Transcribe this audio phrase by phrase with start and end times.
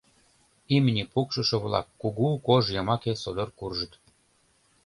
[0.75, 3.93] Имне пукшышо-влак кугу кож йымаке содор куржыт.